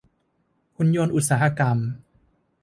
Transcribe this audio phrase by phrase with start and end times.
[0.75, 1.77] หุ่นยนต์อุตสาหกรรม